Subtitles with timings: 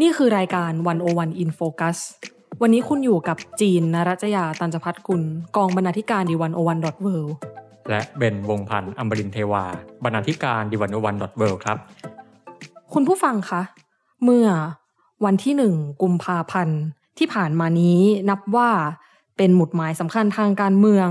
[0.00, 0.72] นี่คือรายการ
[1.06, 1.98] 101 in Focus
[2.62, 5.22] วันนี้คุณอยู่กับจีนนรัจยาตันจพัฒกุล
[5.56, 7.08] กองบรรณาธิการดีวันโอวันดอทเว
[7.90, 9.64] และเบนวงพันธ์อมรินทร์เทวา
[10.04, 11.76] บรรณาธิการดิวันโอวันดอทเวครับ
[12.92, 13.62] คุณผู้ฟังคะ
[14.24, 14.46] เมื่อ
[15.24, 16.80] วันที่หนึ่งกุมภาพันธ์
[17.18, 18.70] ที่ผ่านมานี้นับว่า
[19.36, 21.08] เป็นหมุดหมายสำคัญทางการเมือง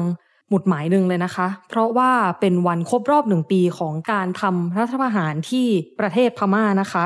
[0.49, 5.65] หมุดหมายหนึ่งเลยนะคะ เพราะว่าเป็นวันครบรอบหนึ่งปีของการทำรัฐประหารที่
[5.99, 7.05] ประเทศพม่านะคะ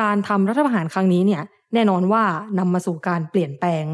[0.00, 1.42] การทำรัฐประหารครั้งนี้เนี่ย
[1.74, 2.24] แน่นอนว่า
[2.58, 3.84] นำมาสู่การเปลี่ยนแปลง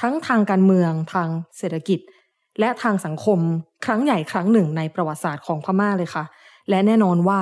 [0.00, 2.00] ทั้งทางการเมืองทางเศรษฐกิจ
[2.60, 3.38] และทางสังคม
[3.84, 6.24] ครั้งใหญ่ครั้งหนึ่งในประวัติศาสตร์ของพม่าเลยค่ะ
[6.68, 7.40] และแน่นอนว่า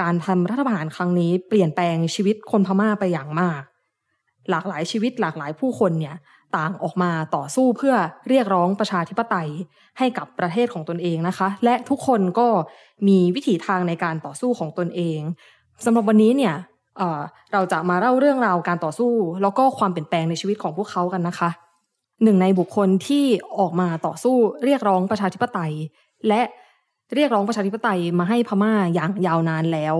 [0.00, 3.62] การทำรัฐประหารครั้งนี้เปลี่ยนแปลงชีวิตคนพม่าไปอย่างมาก
[4.50, 6.16] หลากหลายชีวิตหลากหลายผู้คนเนี่ย
[6.56, 7.94] ต่างออกมาต่อสู้เพื่อ
[8.28, 9.50] เรียกร้องประชาธิปไตย
[9.98, 12.48] ให้กับประเทศของตนเองนะคะ และทุกคนก็
[13.08, 15.20] มีวิถีทางในการต่อสู้ของตนเอง
[15.84, 16.54] สำหรับวันนี้เนี่ย
[17.52, 21.50] เราจะมาเล่าเรื่องราวการต่อสู้ แล้วก็ความเปลี่ยนแปลงในชีวิตของพวกเขากันนะคะ
[22.22, 23.24] หนึ่งในบุคคลที่
[23.58, 25.72] ออกมาต่อสู้เรียกร้องประชาธิปไตย
[26.28, 26.42] และ
[27.14, 29.96] เรียกร้องประชาธิปไตยมาให้พม่าอย่างยาวนานแล้ว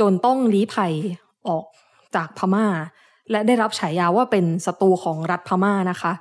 [0.00, 0.92] จนต้องลี้ภัย
[1.48, 1.64] ออก
[2.14, 2.66] จากพม่า
[3.30, 6.12] และได้รับฉายาว่าเป็นศัตรูของรัฐพม่านะคะ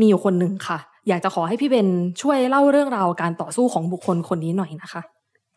[0.00, 1.88] มีอยู่คนหนึ่งค่ะ อยากจะขอให้พี่เบน
[2.22, 5.02] ช่วยเล่าเรื่องราวการต่อสู้ของบุคคลคนนี้หน่อยนะคะ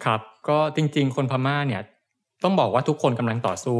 [0.03, 1.81] ครับ ก็จริง ๆ คนพม่าเนี่ย
[2.43, 3.79] ต้องบอกว่าทุกคนกำลังต่อสู้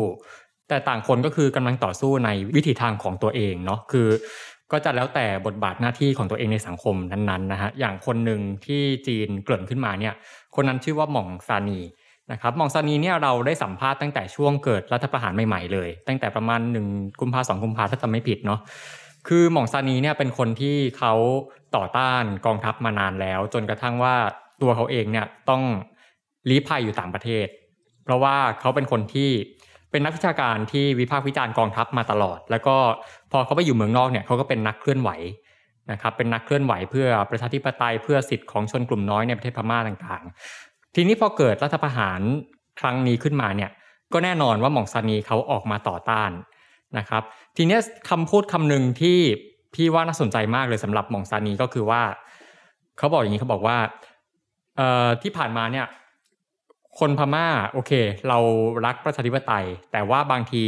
[0.69, 4.07] แต่ต่างคนก็คือกำลังต่อสู้ในวิถีทางของตัวเองเนาะคือ
[4.71, 10.13] ก็จะแล้วแต่บทบาทหน้าที่ของตัวเองในสังคมนั้นๆนะฮะอย่างคนหนึ่งที่จีนเกริ่นขึ้นมาเนี่ย
[10.55, 11.79] คนนั้นชื่อว่าหม่องซานี
[12.31, 16.87] นะครับหม่องซานีเนี่ยเราได้สัมภาษณ์ตั้งแต่ช่วงเกิดรัฐประหารใหม่ๆเลย ตั้งแต่ประมาณหนึ่ง
[17.21, 18.59] กุมภาสองกุมภาถ้าจำไม่ผิดเนาะ
[19.27, 21.13] คือหม่องซานีเนี่ยเป็นคนที่เขา
[21.75, 24.15] ต่อต้านกองทัพมานานแล้ว จนกระทั่งว่า
[24.61, 25.61] ตัวเขาเองเนี่ยต้อง
[26.49, 27.47] ลี้ภัยอยู่ต่างประเทศ
[28.05, 29.29] เพราะว่าเขาเป็นคนที่
[29.91, 32.75] เป็นนักวิชาการที่วิพากษ์วิจารณ์กองทัพมาตลอด แล้วก็
[33.31, 35.09] พอเขาไปอยู่เมืองนอกเนี่ยเขาก็เป็นนักเคลื่อนไหว
[35.91, 42.21] นะครับเป็นนักเคลื่อนไหวเพื่อประชาธิปไตยเพื่อสิทธิ์ของชนกลุ่มน้อยในประเทศพม่าต่างๆ ทีนี้พอเกิดรัฐประหาร
[42.79, 43.71] ครั้งนี้ขึ้นมาเนี่ย
[44.13, 46.31] ก็แน่นอนว่าหม่องซานีเขาออกมาต่อต้าน
[46.97, 47.23] นะครับ
[47.57, 47.77] ทีนี้
[48.09, 49.19] คำพูดคำหนึ่งที่
[49.73, 52.01] พี่ว่าน่าสนใจมากเลยสำหรับหม่องซานีก็คือว่า
[52.97, 53.77] เขาบอกอย่างนี้เขาบอกว่า
[55.21, 55.85] ที่ผ่านมาเนี่ย
[56.99, 57.91] คนพม่าโอเค
[58.27, 58.37] เรา
[58.85, 60.63] รักประชาธิปไตย แต่ว่าบางที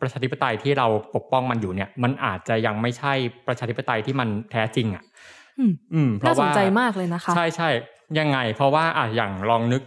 [0.00, 3.12] ประชาธิปไตยที่เราปกป้องมันอยู่เนี่ย มันอาจจะยังไม่ใช่
[3.46, 5.02] ประชาธิปไตยที่มันแท้จริงอะ
[5.58, 7.68] อืมอืมเพน่าราะสนว่าใจมากเลยนะคะ ใช่ใช่
[8.18, 9.82] ยังไง เพราะว่าอะอย่างลองนึก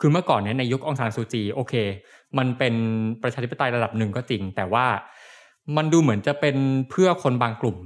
[0.00, 1.74] คือเมื่อก่อนเนี่ยในยุคองซานซูจีโอเค
[2.38, 2.74] มันเป็น
[3.22, 4.86] ประชาธิปไตยระดับหนึ่งก็จริง แต่ว่า
[5.76, 6.56] มันดูเหมือนจะเป็น
[6.90, 7.76] เพื่อคนบางกลุ่ม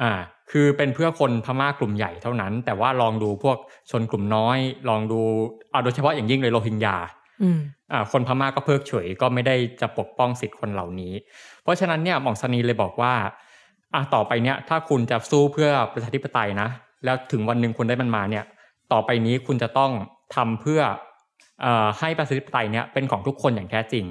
[0.00, 0.12] อ่า
[0.50, 3.58] คือเป็นเพื่อคนพม่ากลุ่มใหญ่เท่านั้น แต่ว่าลองดูพวก
[3.90, 4.58] ชนกลุ่มน้อย
[4.88, 5.20] ลองดู
[5.70, 6.96] เอาโดยเฉพาะอย่างยิ่งเลยโรฮิงญา
[7.42, 7.58] อืม
[7.92, 11.12] อ่าคนพม่าก็เพิกเฉยก็ไม่ได้จะปกป้องสิทธิคนเหล่านี้
[11.62, 13.14] เพราะฉะนั้นเนี่ยหม่องซานีเลยบอกว่า
[13.94, 16.68] อะต่อไปเนี่ยถ้าคุณจะสู้เพื่อประชาธิปไตยนะ
[17.04, 18.44] แล้วถึงวันหนึ่งคุณได้มันมาเนี่ย
[18.92, 19.90] ต่อไปนี้คุณจะต้อง
[20.34, 20.80] ทำเพื่อ
[21.62, 24.04] เอ่อให้ประชาธิปไตยเนี่ยเป็นของทุกคนอย่างแท้จริง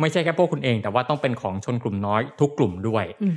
[0.00, 3.34] ไม่ใช่แค่พวกคุณเอง แต่ว่าต้องเป็นของชนกลุ่มน้อยทุกกลุ่มด้วยอืม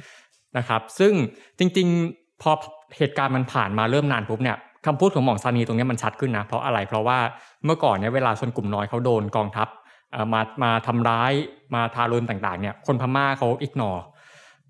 [0.58, 1.14] นะครับ ซึ่ง
[1.60, 2.52] จริงๆ พอ
[2.98, 7.18] เหตุการณ์มันผ่านมาเริ่มนานปุ๊บเนี่ยคำพูดของหม่องซานีตรงเนี้ยมันชัดขึ้นนะ เพราะอะไรเพราะว่า
[7.66, 9.68] เมื่อก่อนเนี่ยเวลาชนกลุ่มน้อยเขาโดนกองทัพ
[10.12, 11.32] เอ่อมามาทำร้าย
[11.76, 13.92] มาทารุณต่างๆเนี่ยคนพม่าเขาอิกนอ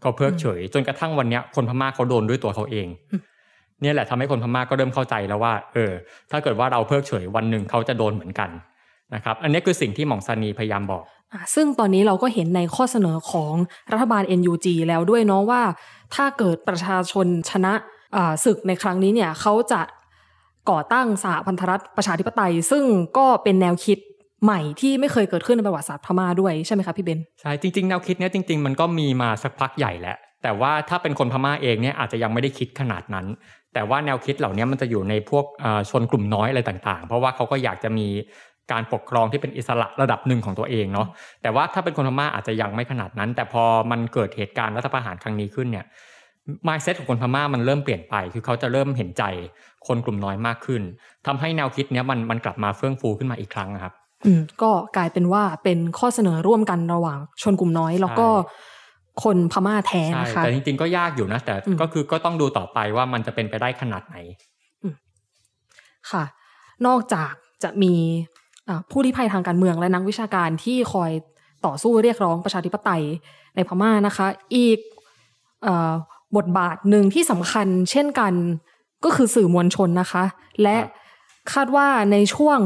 [0.01, 3.21] เขาเพิกเฉย จนกระทั่งวันเนี้ยคนพม่าเขาโดนด้วยตัวเขาเองอืม
[3.81, 5.91] เนี่ยแหละทำให้คนพม่าก็เริ่มเข้าใจแล้วว่า เออ
[6.31, 8.49] ถ้าเกิดว่าเราเพิกเฉยวันหนึ่งเขาจะโดนเหมือนกัน
[9.15, 11.22] นะครับ อันนี้คือสิ่งที่หม่องซานีพยายามบอกอะ
[11.55, 13.53] ซึ่งตอนนี้เราก็เห็นในข้อเสนอของ
[13.91, 15.61] รัฐบาล NUG แล้วด้วยเนาะว่า
[16.15, 17.73] ถ้าเกิดประชาชนชนะ
[18.45, 19.81] ศึกในครั้งนี้เนี่ยเขาจะ
[20.71, 22.83] ก่อตั้งสหพันธรัฐประชาธิปไตย ซึ่ง
[23.17, 23.97] ก็เป็นแนวคิด
[24.43, 33.25] ใหม่ที่ไม่เคยเกิดขึ้นในประวัติศาสตร์พม่าด้วยใช่ไหมคะพี่เบนใช่จริงๆแนวคิดเนี้ยจริง ๆ มันก็มีมาสักพักใหญ่แหละแต่ว่าถ้าเป็นคนพม่าเองเนี่ยอาจจะยังไม่ได้คิดขนาดนั้น
[33.73, 35.45] แต่ว่าแนวคิดเหล่านี้มันจะอยู่ในพวก
[35.89, 38.07] ชนกลุ่มน้อยอะไรต่างๆ เพราะว่าเขาก็อยากจะมี
[38.71, 41.07] การปกครองที่เป็นอิสระระดับหนึ่งของตัวเองเนาะ
[41.41, 45.85] แต่ว่าถ้าเป็นคนพม่าอาจจะยังไม่ขนาดนั้น แต่พอมันเกิดเหตุการณ์รัฐประหารครั้งนี้ขึ้นเนี่ย
[46.67, 49.23] mindset ของคนพม่ามันเริ่มเปลี่ยนไป คือเขาจะเริ่มเห็นใจ
[49.87, 50.81] คนกลุ่มน้อยมากขึ้น
[51.27, 53.93] ทำให้แนวคิดเนี้ยมันมันกลับมาเฟื่องฟูขึ้นมาอีกครั้งอะครับ
[54.25, 58.27] อืมก็กลายเป็นว่าเป็นข้อเสนอร่วมกันระหว่างชนกลุ่มน้อยแล้วก็
[59.23, 64.17] คนพม่าแท้ใช่นะคะแต่จริงๆก็ยากอยู่นะ แต่อืมก็คือก็ต้องดูต่อไปว่ามันจะเป็นไปได้ขนาดไหน
[66.11, 66.23] ค่ะ
[66.87, 67.31] นอกจาก
[67.63, 68.32] จะมีอ่า
[68.91, 71.11] ผู้ลี้ภัยทางการเมืองและนักวิชาการที่คอย
[71.65, 73.03] ต่อสู้เรียกร้องประชาธิปไตย
[73.55, 74.79] ในพม่านะคะ อีก
[75.63, 75.93] เออ
[76.37, 78.33] บทบาทหนึ่งที่สำคัญเช่นกัน
[79.03, 80.23] ก็คือสื่อมวลชนนะคะ
[80.61, 81.01] และครับ
[81.53, 82.59] คาดว่าในช่วง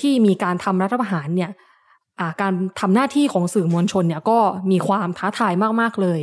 [0.00, 1.50] ที่มีการทำรัฐประหารเนี่ย
[2.20, 4.38] อ่าการทำหน้าที่ของสื่อมวลชนเนี่ยก็
[4.70, 6.20] มีความท้าทายมากๆเลย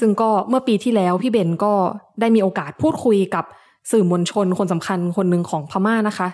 [0.00, 1.72] ซึ่งก็เมื่อปีที่แล้วพี่เบนก็
[2.20, 3.44] ได้มีโอกาสพูดคุยกับ
[3.90, 6.28] สื่อมวลชนคนสำคัญคนหนึ่งของพม่านะคะ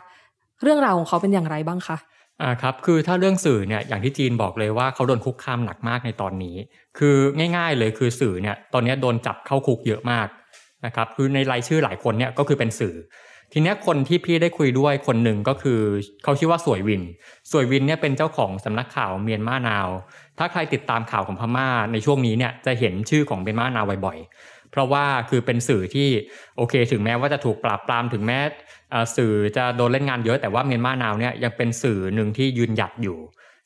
[0.63, 1.97] เรื่องราวของเขาเป็นอย่างไรบ้างคะ
[2.43, 6.57] อ่าครับคือถ้าเรื่องสื่อเนี่ยอย่างที่จีนบอกเลยว่าเขาโดนคุกคามหนักมากในตอนนี้
[6.99, 7.17] คือ
[7.57, 10.29] ง่าย ๆ เลยคือสื่อเนี่ยตอนนี้โดนจับเข้าคุกเยอะมาก
[10.87, 12.95] นะครับคือในรายชื่อหลายคนเนี่ยก็คือเป็นสื่อ
[13.53, 15.81] ทีนี้คนที่พี่ได้คุยด้วยคนหนึ่งก็คือ
[16.25, 17.03] เขาชื่อว่าสวยวิน
[17.51, 19.89] สวยวินเนี่ยเป็นเจ้าของสำนักข่าวเมียนมานาว
[20.39, 26.09] ถ้าใครติดตามข่าวของพม่าในช่วงนี้เนี่ยจะเห็นชื่อของเมียนมานาวบ่อยๆ เพราะว่าคือเป็นสื่อที่
[26.57, 28.39] โอเค ถึงแม้ว่าจะถูกปราบปรามถึงแม้
[29.17, 33.19] สื่อจะโดนเล่นงานเยอะแต่ว่าเมียนมานาวเนี่ยยังเป็นสื่อหนึ่งที่ยืนหยัดอยู่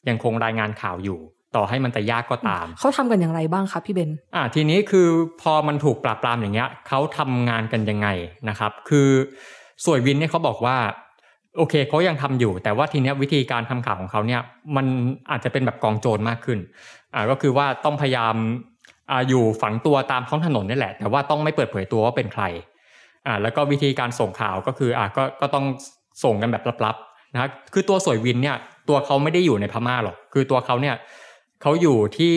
[0.08, 1.18] ยังคงรายงานข่าวอยู่
[1.56, 5.08] ต่อให้มันจะยากก็ตาม เขาทำกันอย่างไรบ้างคะพี่เบนอ่าทีนี้คือ
[5.42, 8.08] พอมันถูกปราบปรามอย่างเงี้ยเขาทำงานกันยังไง
[8.48, 9.08] นะครับ คือ
[9.84, 10.76] สวยวินเนี่ยเขาบอกว่า
[11.58, 14.40] โอเคเขายังทำอยู่ แต่ว่าทีเนี้ยวิธีการทำข่าวของเขาเนี่ย
[14.76, 14.86] มัน
[15.30, 16.58] อาจจะเป็นแบบกองโจรมากขึ้น
[17.14, 18.34] อ่าก็คือว่าต้องพยายาม
[19.10, 22.44] อ่าอยู่ฝังตัวตามท้องถนนนี่แหละ แต่ว่าต้องไม่เปิดเผยตัวว่าเป็นใคร
[23.26, 25.64] อ่าแล้วก็วิธีการส่งข่าวก็คืออ่าก็ก็ต้อง
[26.24, 28.56] ส่งกันแบบลับๆนะครับคือตัวสวยวินเนี่ย
[28.88, 30.96] ตัวเขาไม่ได้อยู่ในพม่าหรอก คือตัวเขาเนี่ย
[31.62, 32.34] เขาอยู่ที่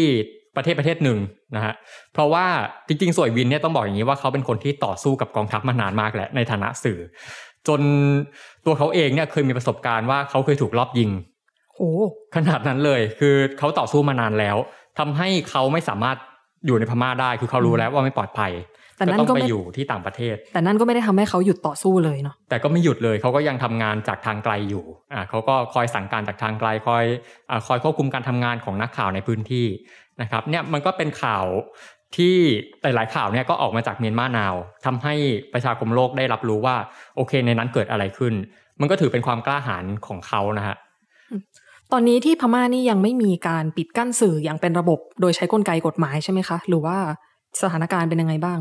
[0.56, 1.20] ประเทศประเทศหนึ่ง
[1.56, 1.74] นะฮะ
[2.14, 2.46] เพราะว่า
[2.88, 7.00] จริงๆสวยวินเนี่ยต้องบอกอย่างนี้ว่าเขาเป็นคนที่ต่อสู้กับกองทัพมานานมากแหละในฐานะสื่อ
[7.68, 7.82] จน
[8.66, 11.10] ตัวเขาเองเนี่ยเคยมีประสบการณ์ว่าเขาเคยถูกลอบยิง
[11.76, 11.92] โอ้
[12.36, 14.58] ขนาดนั้นเลย คือเขาต่อสู้มานานแล้ว
[15.00, 16.18] ทำให้เขาไม่สามารถ
[16.66, 18.52] อยู่ในพม่าได้ คือเขารู้แล้วว่าไม่ปลอดภัย
[18.98, 27.06] แต่ก็นั่ต้องนก็ไปไม่อยู่ที่ต่างประเทศ แต่นั่นก็ไม่ได้ทำให้เขาหยุดต่อสู้เลยเนาะแต่ก็ไม่หยุดเลยเขาก็ยังทำงานจากทางไกลอยู่อ่าเขาก็คอยสั่งการจากทางไกลคอย
[27.50, 29.68] อาคอยควบคุมการทำงานของนักข่าวในพื้นที่
[30.22, 31.46] นะครับเนี่ยมันก็เป็นข่าว
[32.18, 32.36] ที่
[32.82, 34.56] หลาย ๆ ข่าวเนี่ยก็ออกมาจากเมียนมานาว
[34.86, 35.14] ทำให้
[35.54, 36.76] ประชาคมโลกได้รับรู้ว่า
[37.16, 38.34] โอเคในนั้นเกิดอะไรขึ้น
[38.82, 40.76] มันก็ถือเป็นความกล้าหาญของเขานะฮะ
[41.92, 46.98] ตอนนี้ที่พม่านี่ยังไม่มีการปิดกั้นสื่ออย่างเป็นระบบ โดยใช้กลไกกฎหมายใช่ไหมคะ หรือว่า
[47.62, 48.60] สถานการณ์เป็นยังไงบ้าง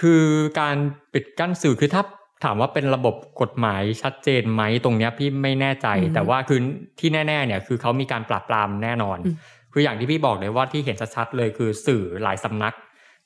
[0.00, 0.24] คือ
[0.60, 0.76] การ
[1.12, 2.02] ปิดกั้นสื่อคือถ้า
[2.44, 6.60] ถามว่าเป็นระบบกฎหมายชัดเจนไหมตรงเนี้ยพี่ไม่แน่ใจอืมแต่ว่าคือ
[7.00, 9.36] ที่แน่ ๆ เนี่ยคือเขามีการปราบปรามแน่นอนอืม
[9.72, 12.74] คืออย่างที่พี่บอกเลยว่าที่เห็นชัดๆเลยคือสื่อหลายสำนัก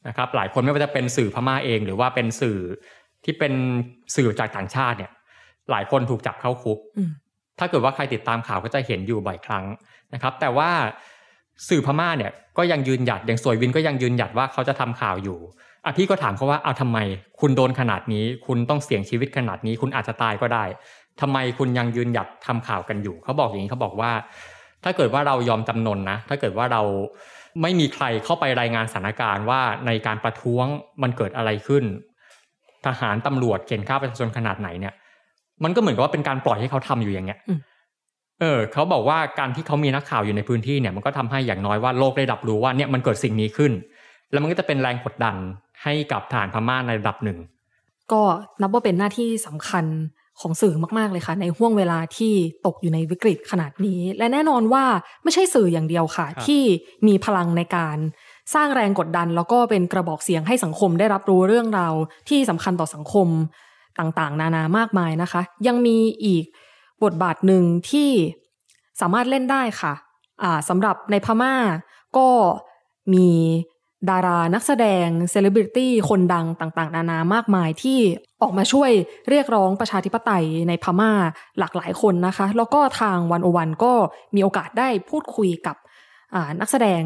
[0.09, 2.59] นะครับ หลายคนไม่ว่าจะเป็นสื่อพม่าเอง หรือว่าเป็นสื่อ
[3.25, 3.53] ที่เป็น
[4.17, 5.13] สื่อจากต่างชาติเนี่ย
[5.71, 7.11] หลายคนถูกจับเข้าคุกอืม
[7.59, 9.65] ถ้าเกิดว่าใครติดตามข่าวก็จะเห็นอยู่บ่อยครั้ง
[10.15, 10.71] นะครับ แต่ว่า
[11.69, 15.39] สื่อพม่าเนี่ยก็ยังยืนหยัดอย่างสวยวินก็ยังยืนหยัดว่าเขาจะทำข่าวอยู่
[15.85, 16.99] อะพี่ก็ถามเขาว่าเอาทำไม
[17.41, 20.65] คุณโดนขนาดนี้ คุณต้องเสี่ยงชีวิตขนาดนี้ คุณอาจจะตายก็ได้
[21.21, 24.13] ทำไมคุณยังยืนหยัดทำข่าวกันอยู่ เขาบอกอย่างนี้เขาบอกว่า
[24.85, 26.83] ถ้าเกิดว่าเรายอมจำนนนะ ถ้าเกิดว่าเรา
[27.63, 30.67] ไม่มีใครเข้าไปรายงานสถานการณ์ว่าในการประท้วง
[31.03, 31.85] มันเกิดอะไรขึ้น
[32.87, 34.95] ทหารตำรวจเข็นฆ่าประชาชนขนาดไหนเนี่ย
[35.65, 37.61] มันก็เหมือนกับว่าเป็นการปล่อยให้เขาทำอยู่อย่างเงี้ยอืม
[38.41, 43.73] เออเขาบอกว่าการที่เขามีนักข่าวอยู่ในพื้นที่เนี่ยมันก็ทำให้อย่างน้อยว่าโลกได้รับรู้ว่าเนี่ยมันเกิดสิ่งนี้ขึ้น
[44.31, 45.37] แล้วมันก็จะเป็นแรงกดดัน
[45.85, 47.39] ให้กับฐานพม่าในระดับหนึ่ง
[48.13, 48.23] ก็
[48.61, 49.87] นับว่าเป็นหน้าที่สำคัญ
[50.41, 52.33] ของสื่อมาก ๆ เลยค่ะ ในห่วงเวลาที่
[52.67, 54.85] ตกอยู่ในวิกฤตขนาดนี้ และแน่นอนว่า
[55.23, 56.63] ไม่ใช่สื่ออย่างเดียวค่ะครับที่
[57.07, 57.97] มีพลังในการ
[58.55, 61.95] สร้างแรงกดดัน แล้วก็เป็นกระบอกเสียงให้สังคมได้รับรู้เรื่องราว
[62.29, 63.29] ที่สำคัญต่อสังคม
[63.99, 66.45] ต่างๆ นานามากมายนะคะ ยังมีอีก
[67.05, 68.11] บทบาทหนึ่งที่
[69.01, 69.93] สามารถเล่นได้ค่ะ
[70.43, 71.55] อ่าสำหรับในพม่า
[72.17, 72.29] ก็
[73.15, 73.29] มี
[74.11, 77.99] ดารานักแสดงเซเลบริตี้คนดังต่างๆ นานามากมายที่
[78.43, 78.91] ออกมาช่วย
[79.29, 81.13] เรียกร้องประชาธิปไตยในพม่า
[81.59, 83.93] หลากหลายคนนะคะ แล้วก็ทางวันโอวันก็
[84.35, 85.77] มีโอกาสได้พูดคุยกับ
[86.61, 87.03] นักแสดง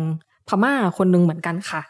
[0.48, 1.82] พม่าคนหนึ่งเหมือนกันค่ะ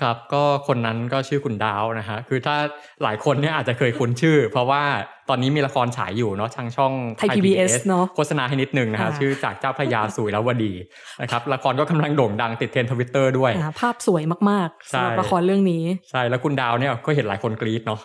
[0.00, 2.56] ครับก็คนนั้นก็ชื่อคุณดาวนะฮะคือถ้า
[3.02, 4.82] หลายคนเนี่ยอาจจะเคยคุ้นชื่อ เพราะว่า
[5.28, 10.72] ตอนนี้มีละครฉายอยู่เนาะทางช่องไทย PBS เนอะโฆษณาให้นิดนึงนะฮะอ่าชื่อจากเจ้าพระยาสุยแล้ววดี
[11.22, 18.00] นะครับละครก็กำลังโด่งดังติดเทรนทวิตเตอร์ด้วยอ่าภาพสวยมากๆใช่สำหรับละครเรื่องนี้ ใช่แล้วคุณดาวเนี่ยก็เห็นหลายคนกรี๊ดเนาะ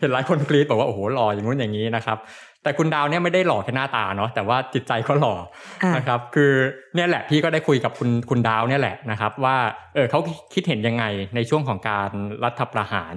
[0.00, 2.18] เห็นหลายคนกรี๊ดบอกว่าโอ้โหหล่ออย่างนู้นอย่างนี้นะครับ
[2.62, 5.34] แต่คุณดาวเนี่ยไม่ได้หล่อแค่หน้าตาเนาะแต่ว่าจิตใจเขาหล่อ
[5.82, 6.52] อ่านะครับ คือ
[6.94, 9.56] เนี่ยแหละพี่ก็ได้คุยกับคุณคุณดาวเนี่ยแหละนะครับ ว่า
[9.94, 10.20] เออเขา
[10.54, 11.04] คิดเห็นยังไง
[11.34, 12.10] ในช่วงของการ
[12.44, 13.14] รัฐประหาร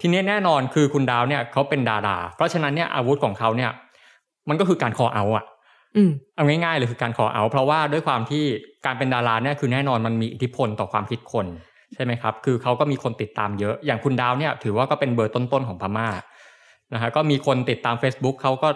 [0.00, 3.70] ทีนี้แน่นอนคือคุณดาวเนี่ยเขาเป็นดารา เพราะฉะนั้นเนี่ยอาวุธของเขาเนี่ย
[4.48, 5.44] มันก็คือการคอเอาอะ
[5.96, 8.44] อืมเอาง่ายๆเลยคือการขอเอา เพราะว่าด้วยความที่
[8.86, 11.46] การเป็นดาราเนี่ยคือแน่นอนมันมีอิทธิพลต่อความคิดคน
[11.94, 16.08] ใช่ไหมครับ คือเขาก็มีคนติดตามเยอะ อย่างคุณดาวเนี่ยถือว่าก็เป็นเบอร์ต้นๆของพม่า
[16.94, 18.68] นะฮะก็มีคนติดตาม Facebook เขาก็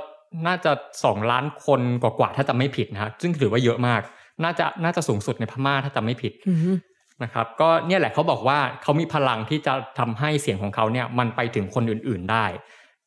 [0.47, 0.73] น่าจะ
[1.05, 4.03] สองล้านคนกว่าๆถ้าจะไม่ผิดนะฮะซึ่งถือว่าเยอะมาก
[4.45, 6.77] น่าจะน่าจะสูงสุดในพม่าถ้าจะไม่ผิดอืม
[7.23, 12.47] นะครับ ก็เนี่ยแหละเขาบอกว่าเขามีพลังที่จะทำให้เสียงของเขาเนี่ยมันไปถึงคนอื่น ๆได้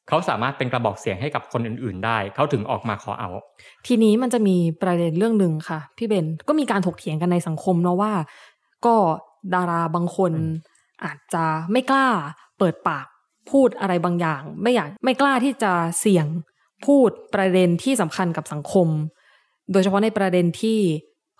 [0.07, 3.29] เขาสามารถเป็นกระบอกเสียงให้กับคนอื่น ๆ ได้ เขาถึงออกมาขอเอา
[3.87, 8.13] ทีนี้มันจะมีประเด็นเรื่องหนึ่งค่ะ พี่เบนก็มีการถกเถียงกันในสังคมเนาะว่า
[8.85, 8.95] ก็
[9.53, 10.53] ดาราบางคนอืม
[11.05, 12.07] อาจจะไม่กล้า
[12.59, 13.05] เปิดปาก
[13.51, 16.27] พูดอะไรบางอย่าง ไม่อยากไม่กล้าที่จะเสี่ยง
[16.85, 18.87] พูดประเด็นที่สำคัญกับสังคม
[19.71, 20.79] โดยเฉพาะในประเด็นที่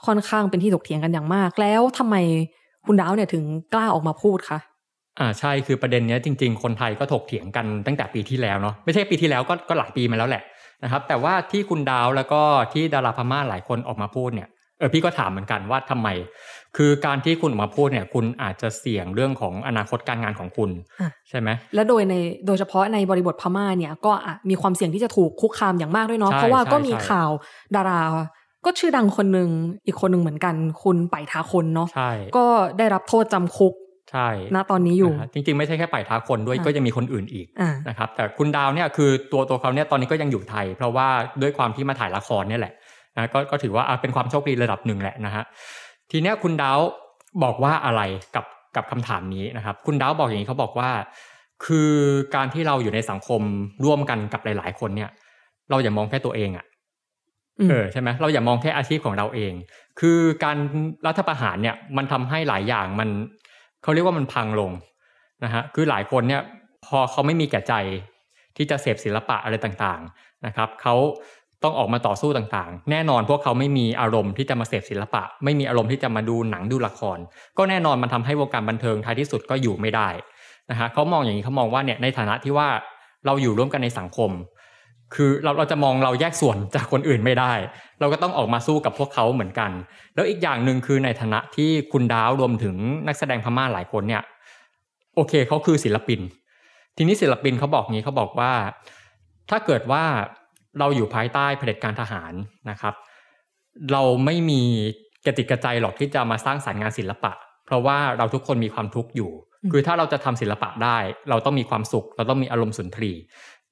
[0.05, 2.15] ค่อนข้างเป็นที่ถกเถียงกันอย่างมาก แล้วทำไม
[2.85, 3.43] คุณดาวเนี่ยถึง
[3.73, 4.59] กล้าออกมาพูดคะ
[5.19, 10.43] อ่าใช่คือประเด็นเนี้ยจริง ๆ คนไทยก็ถกเถียงกันตั้งแต่ปีที่แล้วเนาะไม่ใช่ปีที่แล้วก็ก็หลายปีมาแล้วแหละ
[10.83, 12.41] นะครับ แต่ว่าที่คุณดาวแล้วก็
[12.73, 16.07] ที่ดาราพม่าหลายคนออกมาพูดเนี่ยเออพี่ก็ถามเหมือนกันว่าทำไม
[16.77, 20.69] คือการที่คุณออกมาพูดเนี่ยคุณอาจจะเสี่ยงเรื่องของอนาคตการงานของคุณ
[21.01, 22.15] อะใช่ไหมและโดยใน
[22.47, 27.29] โดยเฉพาะในบริบทพม่าเนี่ยก็อะมีความเสี่ยงที่จะถูกคุกคามอย่างมากด้วยเนาะใช่เพราะว่าใช่ก็มีใช่ข่าว
[27.75, 28.01] ดารา
[28.65, 29.49] ก็ชื่อดังคนหนึ่ง
[29.85, 32.45] อีกคนหนึ่งเหมือนกันคุณไปทาคนเนาะใช่ก็
[32.77, 33.73] ได้รับโทษจำคุก
[34.11, 41.07] ใช่ณตอนนี้อยู่นะฮะจริงๆ ไม่ใช่แค่ป่ายท้าคนด้วยอะก็จะมีคนอื่นอีกอ่านะครับแต่คุณดาวเนี่ยคือตัวตัวเขาเนี่ยตอนนี้ก็ยังอยู่ไทย เพราะว่า
[41.41, 42.73] ด้วยความที่มาถ่ายละครเนี่ยแหละ
[43.17, 45.43] นะก็ก็ถือว่าอะเป็นความโชคดีระดับหนึ่งแหละนะฮะ
[46.11, 46.79] ทีเนี้ยคุณดาว
[47.43, 48.01] บอกว่าอะไร
[48.35, 48.45] กับ
[48.75, 50.89] กับคำถามนี้นะครับ คุณดาวบอกอย่างนี้เขาบอกว่า
[51.65, 51.91] คือ
[52.35, 53.41] การที่เราอยู่ในสังคม
[53.85, 55.09] ร่วมกันกับหลาย ๆ คนเนี่ย
[55.69, 56.65] เราอย่ามองแค่ตัวเองอะ
[57.59, 59.53] อืมเออใช่ไหมเราอย่ามองแค่อาชีพของเราเอง
[59.99, 60.57] คือการ
[61.07, 63.09] รัฐประหารเนี่ยมันทำให้หลายอย่างมัน
[63.83, 64.71] เขาเรียกว่ามันพังลง
[65.43, 66.41] นะฮะคือหลายคนเนี่ย
[66.85, 67.73] พอเขาไม่มีแก่ใจ
[68.57, 70.95] ที่จะเสพศิลปะอะไรต่างๆนะครับเขา
[71.63, 77.17] ต้องออกมาต่อสู้ต่างๆ แน่นอนพวกเขาไม่มีอารมณ์ที่จะมาเสพศิลปะ ไม่มีอารมณ์ที่จะมาดูหนังดูละคร
[77.57, 80.09] ก็แน่นอนมันทำให้วงการบันเทิงท้ายที่สุดก็อยู่ไม่ได้
[80.69, 82.69] นะฮะเขามองอย่างนี้เขามองว่าเนี่ยในฐานะที่ว่า
[83.25, 84.31] เราอยู่ร่วมกันในสังคม
[85.15, 87.53] คือเราเราจะมองเราแยกส่วนจากคนอื่นไม่ได้
[87.99, 89.71] เราก็ต้องออกมาสู้กับพวกเขาเหมือนกัน
[90.15, 92.75] แล้วอีกอย่างหนึ่งคือในฐานะที่คุณดาวรวมถึง
[93.07, 94.23] นักแสดงพม่าหลายคนเนี่ย
[95.15, 96.19] โอเคเขาคือศิลปิน
[96.97, 98.53] ทีนี้ศิลปินเขาบอกงี้เขาบอกว่า
[99.49, 100.03] ถ้าเกิดว่า
[100.79, 102.33] เราอยู่ภายใต้เผด็จการทหาร
[102.69, 102.93] นะครับ
[103.91, 104.61] เราไม่มี
[105.25, 107.31] กติกาใจหรอกที่จะมาสร้างสรรค์งานศิลปะ
[107.65, 109.31] เพราะว่าเราทุกคนมีความทุกข์อยู่
[109.63, 110.97] อืมคือถ้าเราจะทำศิลปะได้
[111.29, 113.11] เราต้องมีความสุข เราต้องมีอารมณ์สุนทรี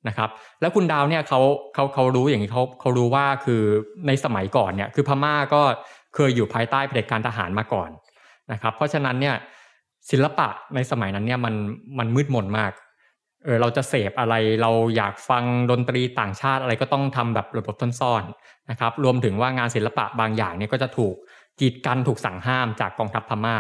[0.08, 0.30] นะครับ
[0.62, 1.40] แล้วคุณดาวเนี่ยเขา
[1.74, 3.62] เขาเขารู้อย่างนี้เขาเขารู้ว่าคือ
[4.08, 5.62] ในสมัยก่อนเนี่ยคือพม่าก็
[6.16, 7.90] เคยอยู่ภายใต้เผด็จการทหารมาก่อน
[8.52, 9.36] นะครับ เพราะฉะนั้นเนี่ย
[10.12, 11.56] ศิลปะในสมัยนั้นเนี่ยมัน
[12.00, 12.72] มันมืดมนมาก
[13.46, 21.16] เออเราจะเสพอะไรเราอยากฟังดนตรีต่างชาติอะไรก็ต้องทำแบบระบบซ่อนๆนะครับ รวมถึงว่างานศิลปะบางอย่างเนี่ยก็จะถูก
[21.60, 23.58] กีดกันถูกสั่งห้ามจากกองทัพพม่า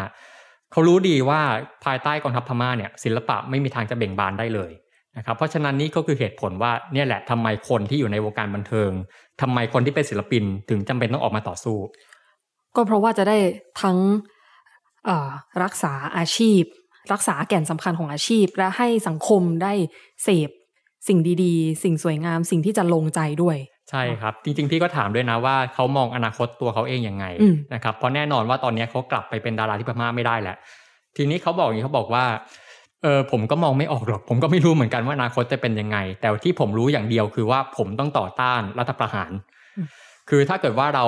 [0.72, 1.42] เขารู้ดีว่า
[1.86, 4.72] ภายใต้กองทัพพม่าเนี่ยศิลปะไม่มีทางจะเบ่งบานได้เลย
[5.18, 8.92] นะครับเพราะฉะนั้นนี่ก็คือเหตุผลว่าเนี่ยแหละทำไมคนที่อยู่ในวงการบันเทิง
[9.42, 11.78] ทำไมคนที่เป็นศิลปินถึงจำเป็นต้องออกมาต่อสู้
[12.75, 13.38] ก็เพราะว่าจะได้
[13.82, 13.98] ทั้ง
[15.63, 16.62] รักษาอาชีพ
[17.12, 19.74] รักษาแก่นสำคัญของอาชีพ และให้สังคมได้
[20.24, 20.50] เสพ
[21.07, 23.57] สิ่งดีๆ สิ่งสวยงาม สิ่งที่จะลงใจด้วย
[23.89, 30.55] ใช่ครับ จริงๆ พี่ก็ถามด้วยนะว่าเขามองอนาคตตัวเขาเองยังไงอืมนะครับเพราะแน่นอนว่าตอนนี้เขากลับไปเป็นดาราที่พม่าไม่ได้แหละ
[31.17, 32.25] ทีนี้เขาบอกอย่างนี้เขาบอกว่า
[33.03, 39.31] เออผมก็มองไม่ออกหรอก ผมก็ไม่รู้เหมือนกันว่าอนาคตจะเป็นยังไง แต่ที่ผมรู้อย่างเดียวคือว่าผมต้องต่อต้านรัฐประหาร
[39.77, 39.88] อืม
[40.29, 41.05] คือถ้าเกิดว่าเรา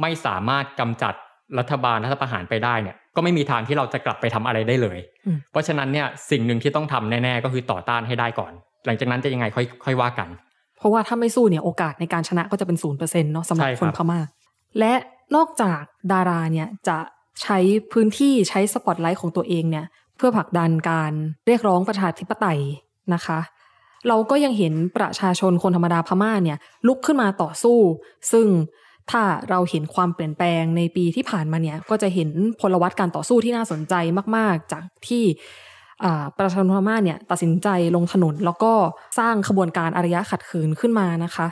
[0.00, 1.14] ไม่สามารถกำจัด
[1.58, 8.52] รัฐบาลรัฐประหารไปได้เนี่ย ก็ไม่มีทางที่เราจะกลับไปทำอะไรได้เลยอืมเพราะฉะนั้นเนี่ยสิ่งหนึ่งที่ต้องทำแน่ ๆ ก็คือต่อต้านให้ได้ก่อน
[8.86, 10.28] หลังจากนั้นจะยังไงค่อยค่อยว่ากัน
[10.78, 14.20] เพราะว่าถ้าไม่สู้เนี่ยโอกาสในการชนะก็จะเป็นศูนย์เปอร์เซ็นต์เนาะสำหรับใช่ครับคนพม่า
[14.78, 14.94] และ
[15.36, 15.80] นอกจาก
[16.12, 16.98] ดาราเนี่ยจะ
[17.42, 17.58] ใช้
[17.92, 21.12] พื้นที่ใช้สปอตไลท์ของตัวเองเนี่ยเพื่อผลักดันการ
[21.46, 22.60] เรียกร้องประชาธิปไตย
[23.14, 23.38] นะคะ
[24.08, 27.78] เราก็ยังเห็นประชาชนคนธรรมดาพม่าเนี่ยลุกขึ้นมาต่อสู้
[28.32, 28.46] ซึ่ง
[29.10, 32.28] ถ้าเราเห็นความเปลี่ยนแปลงในปีที่ผ่านมาเนี่ยก็จะเห็น
[32.60, 33.94] พลวัตการต่อสู้ที่น่าสนใจ
[34.36, 35.24] มาก ๆ จากที่
[36.38, 38.72] ประชาชนพม่าเนี่ยตัดสินใจลงถนนแล้วก็
[39.18, 41.46] สร้างขบวนการอารยะขัดขืนขึ้นมานะคะ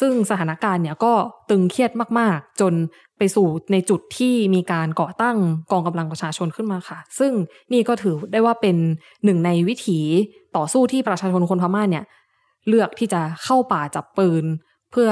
[0.00, 1.12] ซึ่งสถานการณ์เนี่ยก็
[1.50, 2.74] ตึงเครียดมาก ๆ จน
[3.18, 5.36] ไปสู่ในจุดที่มีการก่อตั้ง
[5.70, 7.32] กองกำลังประชาชนขึ้นมาค่ะ ซึ่ง
[7.72, 8.76] นี่ก็ถือได้ว่าเป็น
[9.24, 10.00] หนึ่งในวิถี
[10.56, 12.04] ต่อสู้ที่ประชาชนคนพม่าเนี่ย
[12.68, 14.44] เลือกที่จะเข้าป่าจับปืน
[14.92, 15.10] เพื่อ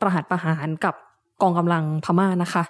[0.00, 0.94] ประหัตประหารกับ
[1.42, 2.64] กองกำลังพม่านะคะ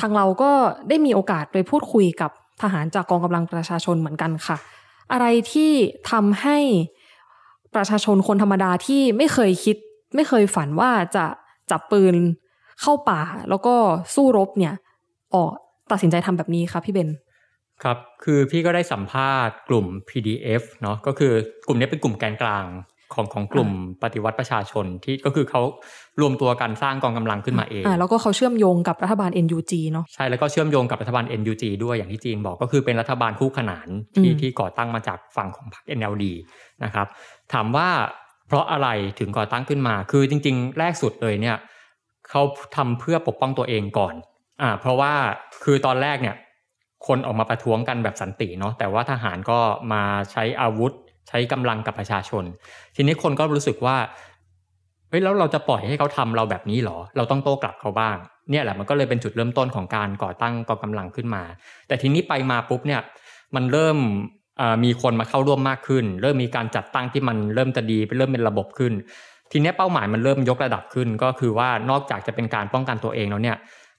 [0.00, 0.50] ทางเราก็
[0.88, 2.30] ได้มีโอกาสไปพูดคุยกับ
[2.62, 4.56] ทหารจากกองกำลังประชาชนเหมือนกันค่ะ
[5.12, 5.72] อะไรที่
[6.10, 6.58] ทำให้
[7.74, 9.76] ประชาชนคนธรรมดาที่ไม่เคยคิด
[10.14, 11.26] ไม่เคยฝันว่าจะ
[11.70, 12.14] จับปืน
[12.80, 13.74] เข้าป่าแล้วก็
[14.14, 14.74] สู้รบเนี่ย
[15.34, 15.50] ออก
[15.90, 17.10] ตัดสินใจทำแบบนี้ครับพี่เบน
[17.82, 21.32] ครับ คือพี่ก็ได้สัมภาษณ์กลุ่ม PDF เนาะก็คือ
[21.66, 22.64] กลุ่มนี้เป็นกลุ่มแกนกลาง
[23.14, 23.70] ของของกลุ่ม
[24.02, 25.62] ปฏิวัติประชาชนที่ก็คือเขา
[26.20, 33.88] รวมตัวกันสร้างกองกำลังขึ้นมาเองอ่าแล้วก็เขาเชื่อมโยงกับรัฐบาล NUG เนาะใช่แล้วก็เชื่อมโยงกับรัฐบาล NUG ด้วยอย่างที่จีนบอกก็คือเป็นรัฐบาลคู่ขนาน
[34.22, 36.24] ที่อืมที่ก่อตั้งมาจากฝั่งของพรรค NLD
[36.84, 37.06] นะครับ
[37.52, 37.88] ถามว่า
[38.46, 38.88] เพราะอะไร
[39.18, 41.56] ถึงก่อตั้งขึ้นมา คือจริง ๆ แรกสุดเลยเนี่ย
[42.28, 42.42] เขา
[42.76, 44.14] ทำเพื่อปกป้องตัวเองก่อน
[44.62, 45.12] อ่าเพราะว่า
[45.64, 46.36] คือตอนแรกเนี่ย
[47.06, 49.58] คนออกมาประท้วงกันแบบสันติเนาะแต่ว่าทหารก็
[49.92, 50.02] มา
[50.32, 50.92] ใช้อาวุธ
[51.28, 52.44] ใช้กำลังกับประชาชน
[52.96, 53.96] ทีนี้คนก็รู้สึกว่า
[55.10, 58.16] เฮ้ยแล้วเราจะปล่อยให้เขาทำเราแบบนี้หรอ เราต้องโต้กลับเขาบ้าง
[58.50, 61.42] เนี่ยแหละมันก็เลยเป็นจุดเริ่มต้นของการก่อตั้งกองกำลังขึ้นมา
[61.88, 63.00] แต่ทีนี้ไปมาปุ๊บเนี่ย
[63.54, 63.98] มันเริ่ม
[64.84, 68.92] มีคนมาเข้าร่วมมากขึ้น เริ่มมีการจัดตั้งที่มันเริ่มจะดีเริ่มเป็นระบบขึ้น
[69.52, 73.56] ทีนี้เป้าหมายมันเริ่มยกระดับขึ้น ก็คือว่านอกจากจะเป็นการป้องกันตัวเองแล้วเนี่ย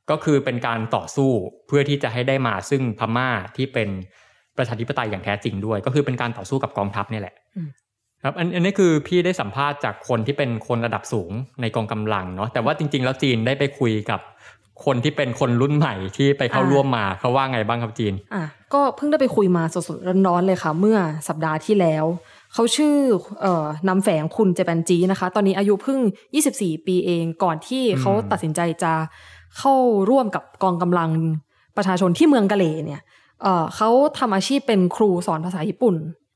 [0.10, 1.32] ก็คือเป็นการต่อสู้
[1.68, 3.90] เพื่อที่จะให้ได้มาซึ่งพม่าที่เป็น
[4.58, 7.70] ประชาธิปไตยอย่างแท้จริงด้วย ก็คือเป็นการต่อสู้กับกองทัพเนี่ยแหละอืม
[8.24, 11.32] ครับอันอันนี้คือพี่ได้สัมภาษณ์จากคนที่เป็นคนระดับสูง
[11.62, 14.20] ในกองกำลังเนาะแต่ว่าจริง ๆ แล้วจีนได้ไปคุยกับ
[14.86, 18.44] คนที่เป็นคนรุ่นใหม่ที่ไปเข้าร่วมมาเขาว่าไงบ้างครับจีนอะ
[18.74, 22.06] ก็เพิ่งได้ไปคุยมาสดๆร้อนๆเลยค่ะ เมื่อสัปดาห์ที่แล้ว
[22.54, 22.96] เขาชื่อ
[23.42, 26.00] เอ่อนำแฝงคุณเจแปนจีนะคะ ตอนนี้อายุเพิ่ง
[26.44, 28.94] 24 ปีเองก่อนที่เขาอืมตัดสินใจจะ
[29.58, 29.74] เข้า
[30.10, 31.10] ร่วมกับกองกำลัง
[31.78, 33.02] ประชาชนที่เมืองกะเหลเนี่ย
[33.42, 35.96] เอ่อเขาทำอาชีพเป็นครูสอนภาษาญี่ปุ่น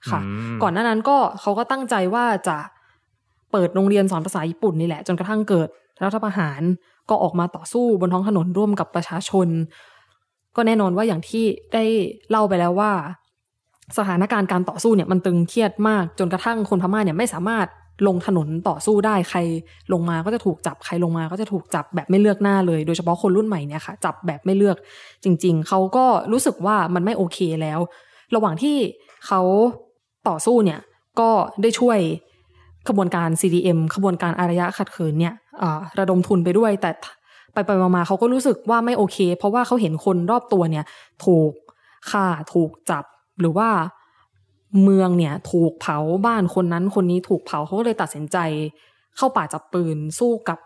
[0.10, 2.58] ค่ะอืมก่อนหน้านั้นก็เขาก็ตั้งใจว่าจะ
[3.52, 5.68] เปิดโรงเรียนสอนภาษาญี่ปุ่นนี่แหละ จนกระทั่งเกิด
[6.04, 6.62] รัฐประหาร
[7.10, 9.48] ก็ออกมาต่อสู้บนท้องถนนร่วมกับประชาชน
[10.56, 11.84] ก็แน่นอนว่าอย่างที่ได้
[12.30, 12.92] เล่าไปแล้วว่า
[13.98, 17.68] สถานการณ์การต่อสู้เนี่ยมันตึงเครียดมากจนกระทั่งคนพม่าเนี่ยไม่สามารถ
[18.08, 19.40] ลงถนนต่อสู้ได้ใคร
[19.94, 24.78] ลงมาก็จะถูกจับใครลงมาก็จะถูกจับแบบไม่เลือกหน้าเลย โดยเฉพาะคนรุ่นใหม่เนี่ยค่ะ จับแบบไม่เลือก
[25.24, 27.80] จริง ๆ เขาก็รู้สึกว่ามันไม่โอเคแล้ว
[28.36, 28.78] ระหว่างที่
[29.28, 29.42] เขา
[30.28, 30.80] ต่อสู้เนี่ย
[31.20, 31.30] ก็
[31.62, 32.00] ได้ช่วย
[32.88, 35.34] ขบวนการ CDM ขบวนการอารยะขัดขืนเนี่ย
[36.00, 36.92] ระดมทุนไปด้วย แต่
[37.54, 40.86] ไปไปมาๆเขาก็รู้สึกว่าไม่โอเค เพราะว่าเขาเห็นคนรอบตัวเนี่ย
[41.26, 41.52] ถูก
[42.10, 43.04] ฆ่าถูกจับ
[43.40, 43.70] หรือว่า
[44.84, 48.38] เมืองเนี่ยถูกเผาบ้านคนนั้นคนนี้ถูกเผาเขาก็เลยตัดสินใจ
[49.18, 50.60] เข้าป่าจับปืนสู้กับ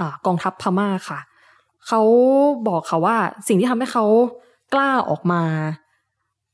[0.00, 1.20] อกองทัพพม่าค่ะ
[1.86, 2.02] เขา
[2.68, 3.16] บอกค่ะว่า
[3.48, 4.04] สิ่งที่ทำให้เขา
[4.74, 5.42] กล้าออกมา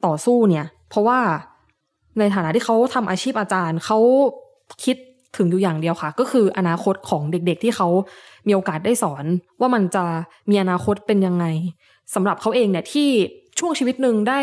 [0.07, 1.21] ต่อสู้เนี่ย เพราะว่า
[2.19, 3.99] ในฐานะที่เขาทำอาชีพอาจารย์เขา
[4.85, 4.97] คิด
[5.37, 7.89] ถึงอยู่อย่างเดียวค่ะ ก็คืออนาคตของเด็กๆที่เขา
[8.47, 9.25] มีโอกาสได้สอน
[9.61, 10.05] ว่ามันจะ
[10.51, 11.47] มีอนาคตเป็นยังไง
[12.15, 13.09] สำหรับเขาเองเนี่ยที่
[13.63, 14.41] ช่วงชีวิตหนึ่งได้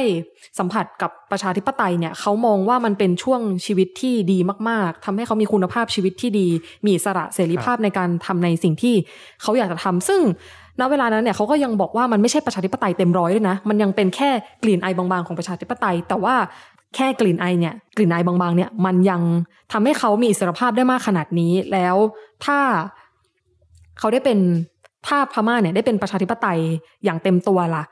[0.60, 4.38] สัมผัสกับประชาธิปไตยเนี่ยเขามองว่ามันเป็นช่วงชีวิตที่ดี
[4.70, 6.48] มาก ๆทำให้เขามีคุณภาพชีวิตที่ดี
[6.88, 8.96] มีสระเสรีภาพในการทำในสิ่งที่
[9.42, 10.22] เขาอยากจะทำซึ่ง
[10.80, 14.30] ณเวลานั้นเนี่ยเขาก็ยังบอกว่ามันไม่ใช่ประชาธิปไตยเต็มร้อยด้วยนะ มันยังเป็นแค่
[14.64, 16.36] กลิ่นไอบางๆของประชาธิปไตย แต่ว่า
[16.96, 19.22] แค่กลิ่นไอเนี่ยกลิ่นไอบางๆเนี่ยมันยัง
[19.72, 21.96] ทำให้เขามีอิสรภาพได้มากขนาดนี้แล้ว
[22.46, 22.60] ถ้า
[24.00, 24.40] เขาได้เป็น
[25.08, 26.60] ถ้าพม่าเนี่ยได้เป็นประชาธิปไตย
[27.04, 27.84] อย่างเต็มตัวล่ะ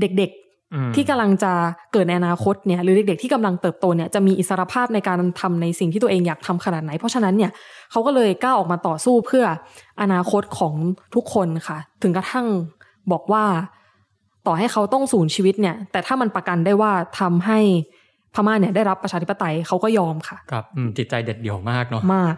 [0.00, 0.45] เด็กๆ
[0.94, 1.52] ที่กำลังจะ
[1.92, 7.50] เกิดในอนาคตเนี่ยหรือเด็กๆที่กำลังเติบโตเนี่ยจะมีอิสรภาพในการทำในสิ่งที่ตัวเองอยากทำขนาดไหน เพราะฉะนั้นเนี่ย
[7.90, 9.44] เขาก็เลยกล้าออกมาต่อสู้เพื่อ
[10.02, 10.74] อนาคตของ
[11.14, 12.46] ทุกคนค่ะ ถึงกระทั่ง
[13.12, 13.44] บอกว่า
[14.46, 17.58] ต่อให้เขาต้องสูญชีวิตเนี่ย แต่ถ้ามันประกันได้ว่าทำให้
[18.34, 22.34] พม่าเนี่ยได้รับประชาธิปไตยเขาก็ยอมค่ะ ครับอืมจิตใจเด็ดเดี่ยวมากเนาะมาก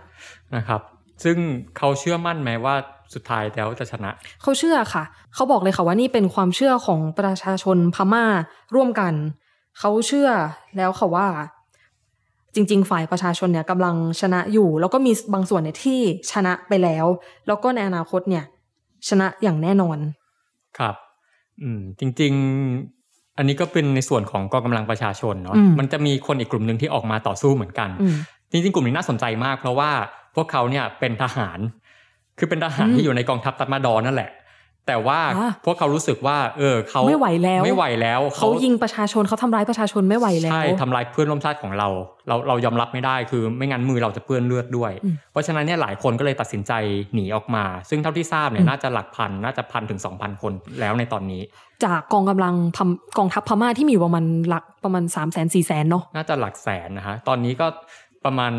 [0.56, 0.80] นะครับ
[1.24, 1.36] ซึ่ง
[1.76, 2.74] เขาเชื่อมั่นไหมว่า
[3.14, 4.10] สุดท้ายแล้วจะชนะ
[4.42, 8.24] เขาเชื่อค่ะ เขาบอกเลยค่ะว่านี่เป็นความเชื่อของประชาชนพม่า
[8.74, 9.14] ร่วมกัน
[9.78, 10.28] เขาเชื่อ
[10.76, 11.28] แล้วค่ะว่า
[12.54, 16.00] จริง ๆ ฝ่ายประชาชนเนี่ยกำลังชนะอยู่ แล้วก็มีบางส่วนเนี่ยที่
[16.32, 17.06] ชนะไปแล้ว
[17.46, 18.44] แล้วก็ในอนาคตเนี่ย
[19.08, 19.98] ชนะอย่างแน่นอน
[20.78, 20.94] ครับ
[21.62, 22.32] อืม จริง
[22.84, 28.16] ๆอันนี้ก็เป็นในส่วนของกองกำลังประชาชนเนาะอืมมันจะมีคนอีกกลุ่มหนึ่งที่ออกมาต่อสู้เหมือนกันอืม
[28.50, 29.90] จริงๆ กลุ่มนี้น่าสนใจมาก เพราะว่า
[30.34, 31.58] พวกเขาเนี่ยเป็นทหาร
[32.38, 34.30] คือเป็นทหารอืมที่อยู่ในกองทัพตัดมาดอนนั่นแหละ
[34.88, 41.88] แต่ว่าอ่าพวกเขารู้สึกว่า เออเขาไม่ไหวแล้ว ไม่ไหวแล้วเขายิงประชาชนเขาทำร้ายประชาชนไม่ไหวแล้วใช่ทำลายเพื่อนร่วมชาติของเรา
[42.28, 46.72] เราเรายอมรับไม่ได้คือไม่งั้นมือเราจะเปื้อนเลือดด้วยอืมเพราะฉะนั้นเนี่ยหลายคนก็เลยตัดสินใจ
[47.14, 51.42] หนีออกมา ซึ่งเท่าที่ทราบเนี่ยอืมน่าจะหลักพันน่าจะพันถึงสองพันคนแล้วในตอนนี้
[51.84, 57.66] จากกองกำลังพมกองทัพพม่าที่มีอยู่ประมาณหลักประมาณสามแสนสี่แสนเนาะน่าจะหลักแสนนะฮะตอนนี้ก็
[58.24, 58.52] ประมาณ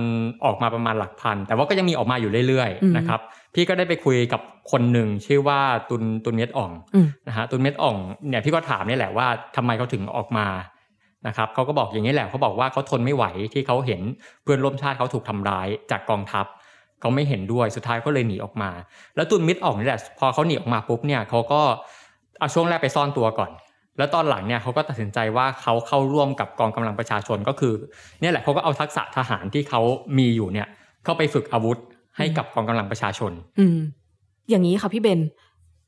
[0.46, 3.22] ออกมาประมาณหลักพัน แต่ว่าก็ยังมีออกมาอยู่เรื่อยอืมๆนะครับ
[3.54, 5.60] พี่ก็ได้ไปคุยกับคนหนึ่งชื่อว่า
[5.90, 7.96] ตุนตุนเม็ดอ่องอืมนะฮะตุนเม็ดอ่อง
[8.30, 10.48] เนี่ยพี่ก็ถามนี่แหละว่าทำไมเขาถึงออกมา
[11.28, 14.02] นะครับเขาก็บอกอย่างนี้แหละเขาบอกว่าเขาทนไม่ไหวที่เขาเห็น
[14.44, 16.46] เพื่อนร่วมชาติเขาถูกทำร้ายจากกองทัพ
[17.02, 18.72] เขาไม่เห็นด้วยสุดท้ายก็เลยหนีออกมา
[19.16, 21.62] แล้วตุนมิตรออกนี่แหละพอเขาหนีออกมาปุ๊บเนี่ยเขาก็
[22.40, 23.52] เอาช่วงแรกไปซ่อนตัวก่อน
[23.98, 27.74] แล้วตอนหลังเนี่ยเขาก็ตัดสินใจว่าเขาเข้าร่วมกับกองกำลังประชาชนก็คือ
[28.22, 29.82] เนี่ยแหละเขาก็เอาทักษะทหารที่เขา
[30.18, 30.68] มีอยู่เนี่ย
[31.04, 31.78] เข้าไปฝึกอาวุธ
[32.18, 33.78] ให้กับกองกำลังประชาชน อืม
[34.50, 35.20] อย่างนี้ค่ะพี่เบน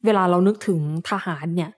[0.06, 0.80] เวลาเรานึกถึง
[1.10, 1.72] ทหารเนี่ย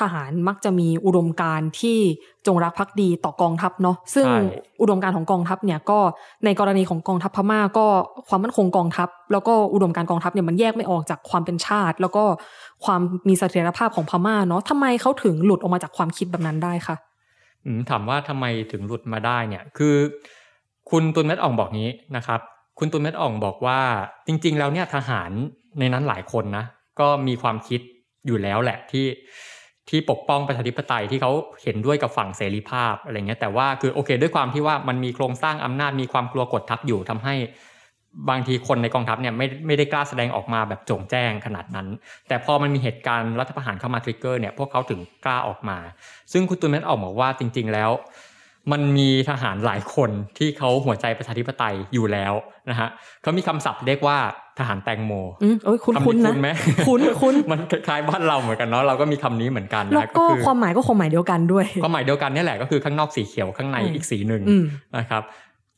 [0.00, 1.98] ทหารมักจะมีอุดมการณ์ที่
[2.46, 4.40] จงรักภักดีต่อกองทัพเนาะซึ่งใช่
[4.80, 5.98] อุดมการณ์ของกองทัพเนี่ยก็
[6.44, 7.86] ในกรณีของกองทัพพม่าก็
[8.28, 12.24] ความมั่นคงกองทัพ แล้วก็อุดมการณ์กองทัพเนี่ยมันแยกไม่ออกจากความเป็นชาติ แล้วก็
[12.84, 16.96] ความมีเสถียรภาพของพม่าเนาะทำไมเขาถึงหลุดออกมาจากความคิดแบบนั้นได้คะ
[17.64, 19.94] อืมถามว่าทำไมถึงหลุดมาได้เนี่ย คือ
[20.90, 22.40] คุณตุนเม็ดอ่องบอกนี้นะครับ
[22.78, 23.80] คุณตุนเม็ดอ่องบอกว่า
[24.26, 25.30] จริง ๆ แล้วเนี่ยทหาร
[25.78, 26.64] ในนั้นหลายคนนะ
[27.00, 27.80] ก็มีความคิด
[28.26, 29.06] อยู่แล้วแหละที่
[29.88, 37.34] ที่ปกป้องประชาธิปไตยที่เขาเห็นด้วยกับฝั่งเสรีภาพอะไรเงี้ยแต่ว่าคือโอเค ด้วยความที่ว่ามันมีโครงสร้างอำนาจมีความกลัวกดทับอยู่ทำให้
[38.30, 41.88] บางทีคนในกองทัพเนี่ยไม่ไม่ได้กล้าแสดงออกมาแบบโจ่งแจ้งขนาดนั้น
[42.28, 45.78] แต่พอมันมีเหตุการณ์รัฐประหารเข้ามาทริกเกอร์เนี่ยพวกเขาถึงกล้าออกมา
[46.32, 47.90] ซึ่งคุณตุนเม็ดออกบอกว่าจริง ๆ แล้ว
[48.72, 52.34] มันมีทหารหลายคนที่เขาหัวใจประชาธิปไตยอยู่แล้ว
[52.70, 52.88] นะฮะ
[53.22, 54.16] เขามีคำศัพท์เรียกว่า
[54.58, 56.48] ทหารแตงโมอืมเอ้ยคุ้นคำคุ้นนี้นะคุ้นไหม
[56.86, 64.64] คุ้นคุ้นมันคล้ายๆบ้านเราเหมือนกันเนาะเราก็มีคำนี้เหมือนกันแล้วนะก็คือความหมายก็ความหมายเดียวกันด้วย ความหมายเดียวกันเนี่ยแหละก็คือข้างนอกสีเขียวข้างในอืมอีกสีหนึ่งอืม
[64.98, 65.22] นะครับ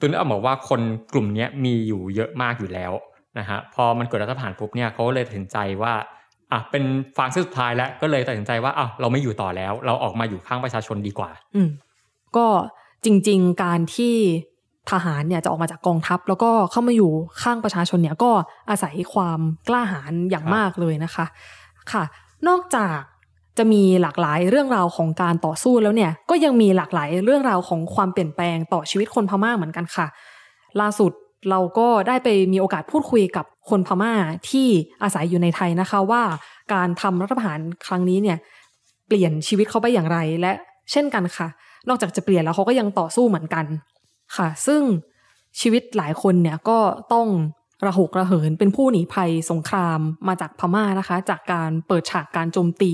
[0.01, 0.81] ตุนเอาบอกว่าคน
[1.13, 2.93] กลุ่มเนี้ยมีอยู่เยอะมากอยู่แล้ว
[3.39, 5.93] นะฮะพอมันเกิดรัฐประหารปุ๊บเนี่ยเขาเลยตัดสินใจว่า
[6.53, 6.85] อะเป็น
[7.17, 11.69] ฟางเส้นสุดท้ายแล้วก็เลยตัดสินใจว่าอ้าวเราไม่อยู่ต่อแล้ว เราออกมาอยู่ข้างประชาชนดีกว่า อืม
[12.37, 12.47] ก็
[13.05, 14.15] จริง ๆ การที่
[14.91, 17.11] ทหารเนี่ยจะออกมาจากกองทัพ แล้วก็เข้ามาอยู่
[17.43, 18.31] ข้างประชาชนเนี่ยก็
[18.71, 21.27] อาศัยความกล้าหาญอย่างครับมากเลยนะคะ
[21.93, 22.05] ค่ะ
[22.49, 22.99] นอกจาก
[23.59, 30.07] จะมีหลากหลายเรื่องราวของการต่อสู้แล้วเนี่ย ก็ยังมีหลากหลายเรื่องราวของความเปลี่ยนแปลงต่อชีวิตคนพม่าเหมือนกันค่ะ
[30.81, 31.13] ล่าสุด
[31.51, 34.13] เราก็ได้ไปมีโอกาสพูดคุยกับคนพม่า
[34.51, 34.69] ที่
[35.03, 36.23] อาศัยอยู่ในไทยนะคะว่า
[36.73, 38.39] การทำรัฐประหารครั้งนี้เนี่ย
[39.07, 40.53] เปลี่ยนชีวิตเขาไปอย่างไรและ
[40.93, 41.49] เช่นกันค่ะ
[41.89, 43.65] นอกจากจะเปลี่ยนแล้วเขาก็ยังต่อสู้เหมือนกัน
[44.37, 44.83] ค่ะ ซึ่ง
[45.61, 46.79] ชีวิตหลายคนเนี่ยก็
[47.13, 47.29] ต้อง
[47.87, 52.93] ระหกระเหินเป็นผู้หนีภัยสงครามมาจากพม่านะคะ จากการเปิดฉากการโจมตี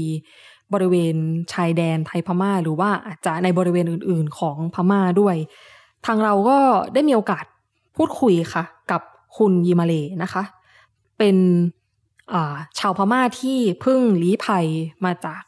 [0.72, 1.16] บริเวณ
[1.52, 5.36] ชายแดนไทยพม่า หรือว่าอาจจะในบริเวณอื่น ๆ ของพม่าด้วย
[6.06, 6.58] ทางเราก็
[6.94, 7.44] ได้มีโอกาส
[7.96, 9.02] พูดคุยค่ะ กับ
[9.36, 10.42] คุณยีมาเลนะคะ
[11.18, 14.66] เป็นาชาวพม่าที่เพิ่งลี้ภัย
[15.04, 15.42] มาจาก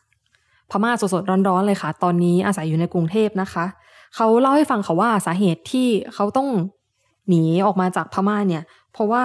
[0.71, 3.65] พม่าสดๆร้อนๆเลยค่ะ ตอนนี้อาศัยอยู่ในกรุงเทพนะคะ
[4.17, 6.49] เขาเล่าให้ฟังค่ะว่าสาเหตุที่เขาต้อง
[7.29, 9.25] หนีออกมาจากพม่าเนี่ย เพราะว่า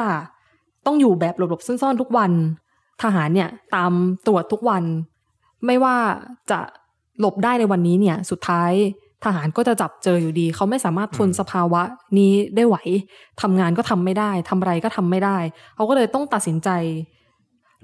[0.85, 2.31] ต้องอยู่แบบหลบๆซ่อนๆทุกวัน
[3.01, 3.91] ทหารเนี่ยตาม
[4.27, 4.83] ตรวจทุกวัน
[5.65, 5.95] ไม่ว่า
[6.51, 6.59] จะ
[7.19, 8.71] หลบได้ในวันนี้เนี่ย สุดท้าย
[9.23, 11.81] ทหารก็จะจับเจออยู่ดี เขาไม่สามารถทนสภาวะ
[12.17, 12.77] นี้ได้ไหว
[13.41, 15.37] ทำงานก็ทำไม่ได้ทำอะไรก็ทำไม่ได้
[15.75, 16.69] เขาก็เลยต้องตัดสินใจ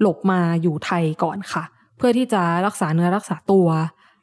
[0.00, 3.68] หลบมาอยู่ไทยก่อนค่ะเพื่อที่จะรักษาเนื้อรักษาตัว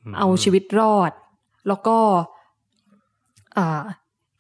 [0.05, 1.11] อืมเอาชีวิตรอด
[1.67, 1.97] แล้วก็
[3.57, 3.81] อ่า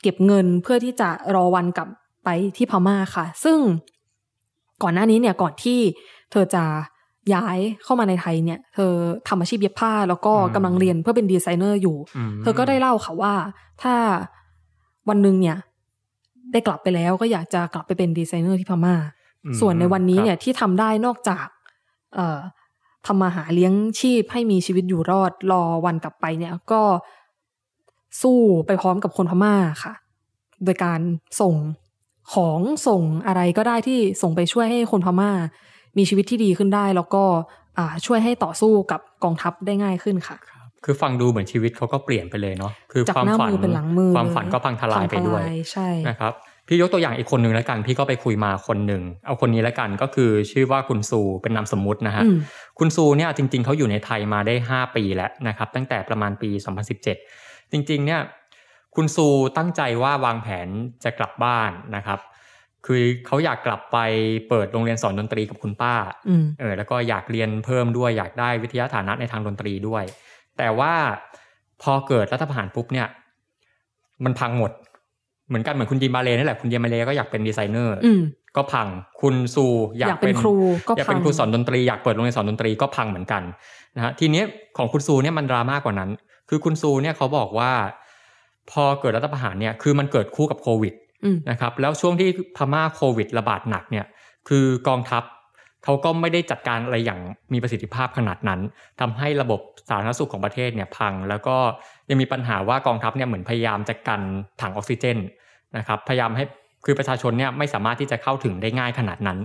[0.01, 1.87] เก็บเงินเพื่อที่จะรอวันกลับ
[2.23, 3.59] ไปที่พม่าค่ะ ซึ่ง
[4.83, 5.79] ก่อนหน้านี้เนี่ยก่อนที่
[6.31, 6.63] เธอจะ
[7.33, 8.91] ย้ายเข้ามาในไทยเนี่ย เธอ
[9.27, 11.97] ทำอาชีพเย็บผ้า แล้วก็อืมกำลังเรียนเพื่อเป็นดีไซเนอร์อยู่
[12.29, 13.33] มเธอก็ได้เล่าค่ะว่า
[13.81, 13.95] ถ้า
[15.09, 15.57] วันหนึ่งเนี่ย
[16.51, 18.95] ได้กลับไปแล้วก็อยากจะกลับไปเป็นดีไซเนอร์ที่พม่า
[19.45, 21.45] อืมส่วนในวันนี้ครับเนี่ยที่ทำได้นอกจาก
[22.15, 22.39] เอ่อ
[23.07, 26.81] ทำมาหาเลี้ยงชีพให้มีชีวิตอยู่รอดรอวันกลับไปเนี่ย ก็
[28.21, 29.93] สู้ไปพร้อมกับคนพม่าค่ะ
[30.63, 30.99] โดยการ
[31.41, 31.55] ส่ง
[32.33, 35.31] ของส่งอะไรก็ได้ที่ส่งไปช่วยให้คนพม่า
[35.97, 37.23] มีชีวิตที่ดีขึ้นได้ แล้วก็
[37.77, 40.37] อ่าช่วยให้ต่อสู้กับกองทัพได้ง่ายขึ้นค่ะ
[40.85, 46.33] คือฟังดูเหมือนชีวิตเขาก็เปลี่ยนไปเลยเนาะคือจากความหน้าฝันมือเป็นหลังมือความฝันก็พังทลายไปด้วยพังทลใช่นะครับ
[46.67, 52.37] พี่ยกตัวอย่างอีกคนหนึ่งแล้วกัน พี่ก็ไปคุยมาคนหนึ่งเอาคนนี้แล้วกันก็คือชื่อว่าคุณซูเป็นนามสมมุตินะฮะอืม
[52.79, 56.49] คุณซูเนี่ยจริง ๆเขาอยู่ในไทยมาได้ 5 ปีแล้วนะครับ ตั้งแต่ประมาณปี
[57.11, 58.21] 2017 จริง ๆ เนี่ย
[58.95, 59.27] คุณซู
[59.57, 60.67] ตั้งใจว่าวางแผน
[61.03, 62.19] จะกลับบ้านนะครับ
[62.85, 63.97] คือเขาอยากกลับไป
[64.49, 65.93] เปิดโรงเรียนสอนดนตรีกับคุณป้า
[66.29, 70.03] อืมเออ แล้วก็อยากเรียนเพิ่มด้วย อยากได้วิทยาฐานะในทางดนตรีด้วย
[70.57, 70.93] แต่ว่า
[71.81, 73.07] พอเกิดรัฐประหารปุ๊บเนี่ย
[74.23, 74.71] มันพังหมด
[75.47, 78.21] เหมือนกันเหมือนคุณยิมมาเลนี่แหละคุณยิมมาเลก็อยากเป็นดีไซเนอร์อืม
[78.55, 78.87] ก็พัง
[79.21, 79.65] คุณซู
[79.99, 80.55] อยากอยากเป็นครู
[80.87, 83.43] ก็อยากพัเป็นงครูสอนดนตรีอยากเปิดโรงเรียนสอนดนตรีก็พังเหมือนกัน
[83.95, 84.45] นะฮะทีเนี้ย
[84.77, 86.09] ของคุณซูเนี่ยมันดราม่ากว่านั้น
[86.49, 87.71] คือคุณซูเนี่ยเขาบอกว่า
[88.71, 94.05] พอเกิดรัฐประหารเนี่ยคือมันเกิดคู่กับโควิดอืมนะครับแล้วช่วงที่พม่าโควิดระบาดหนักเนี่ย
[94.49, 95.23] คือกองทัพ
[95.87, 97.19] เขาก็ไม่ได้จัดการอะไรอย่าง
[97.53, 98.59] มีประสิทธิภาพขนาดนั้น
[98.99, 101.55] ทำให้ระบบสาธารณสุขของประเทศเนี่ยพัง แล้วก็
[102.09, 104.21] ยังมีปัญหาว่ากองทัพเนี่ยเหมือนพยายามจะกัน
[104.61, 105.17] ถังออกซิเจน
[105.77, 106.45] นะครับพยายามให้
[106.85, 109.37] คือประชาชนเนี่ยไม่สามารถที่จะเข้าถึงได้ง่ายขนาดนั้น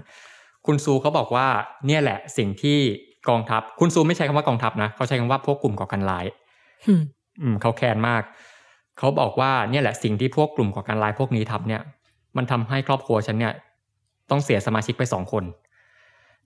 [0.67, 1.47] คุณซูเขาบอกว่า
[1.87, 2.79] เนี่ยแหละสิ่งที่
[3.29, 6.27] กองทัพ คุณซูไม่ใช้คำว่ากองทัพนะเขาใช้คำว่าพวกกลุ่มก่อการร้าย
[6.87, 7.03] อืม
[7.41, 8.23] อืมเขาแค้นมาก
[8.99, 11.83] เขาบอกว่าเนี่ยแหละสิ่งที่พวกกลุ่มก่อการร้ายพวกนี้ทำเนี่ย
[12.37, 13.55] มันทำให้ครอบครัวฉันเนี่ย
[14.31, 15.45] ต้องเสียสมาชิกไปสองคน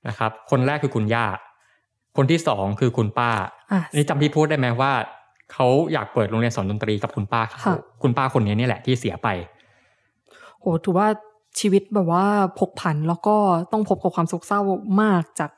[0.08, 1.26] นะครับ คนแรกคือคุณย่า
[2.16, 3.50] คนที่สองคือคุณป้าอะ
[3.94, 4.92] นี่จำที่พูดได้ไหมว่า
[5.52, 9.28] เขาอยากเปิดโรงเรียนสอนดนตรีกับคุณป้าเขาค่ะคุณป้าคนนี้เนี่ยแหละที่เสียไป
[10.60, 11.08] โหถือว่า
[11.60, 12.26] ชีวิตแบบว่า
[12.58, 13.36] ผกผันแล้วก็
[13.72, 14.60] ต้องพบกับความโศกเศร้า
[15.02, 15.50] มากจาก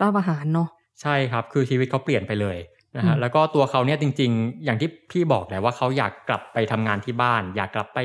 [0.00, 0.68] รัฐประหารเนาะ
[1.02, 2.56] ใช่ครับ คือชีวิตเขาเปลี่ยนไปเลย
[2.96, 7.98] นะอืฮะมแล้วก็ตัวเขาเนี่ยจริง ๆ อย่างที่พี่บอกแหละว่าเขาอยากกลับไปทำงานที่บ้าน อยากกลับไป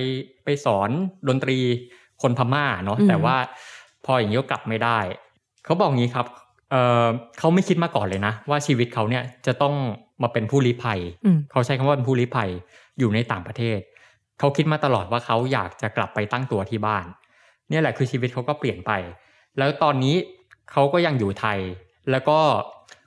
[0.43, 0.89] ไปสอน
[1.27, 1.57] ดนตรี
[2.21, 3.35] คนพม่าเนาะแต่ว่า
[4.05, 4.99] พออย่างนี้ก็กลับไม่ได้
[5.67, 6.25] เขาบอกงี้ครับ
[6.71, 6.75] เอ
[7.05, 7.07] อ
[7.39, 9.73] เขาไม่คิดมาก่อนเลยนะ ว่าชีวิตเขาเนี่ยจะต้อง
[10.21, 12.49] มาเป็นผู้ลี้ภัยอืมเขาใช้คำว่าเป็นผู้ลี้ภัย
[12.99, 13.79] อยู่ในต่างประเทศ
[14.39, 17.05] เขาคิดมาตลอดว่าเขาอยากจะกลับไปตั้งตัวที่บ้าน
[17.69, 18.91] เนี่ยแหละคือชีวิตเขาก็เปลี่ยนไป
[19.57, 20.15] แล้วตอนนี้
[20.71, 21.59] เขาก็ยังอยู่ไทย
[22.11, 22.39] แล้วก็